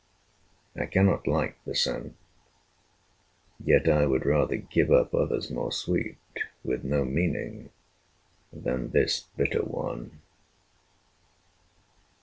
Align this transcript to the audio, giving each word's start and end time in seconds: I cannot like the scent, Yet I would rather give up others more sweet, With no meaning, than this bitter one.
I 0.75 0.87
cannot 0.87 1.27
like 1.27 1.63
the 1.63 1.75
scent, 1.75 2.15
Yet 3.63 3.87
I 3.87 4.07
would 4.07 4.25
rather 4.25 4.57
give 4.57 4.89
up 4.89 5.13
others 5.13 5.51
more 5.51 5.71
sweet, 5.71 6.17
With 6.63 6.83
no 6.83 7.05
meaning, 7.05 7.69
than 8.51 8.89
this 8.89 9.27
bitter 9.37 9.61
one. 9.61 10.19